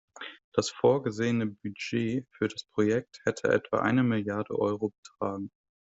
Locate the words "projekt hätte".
2.73-3.49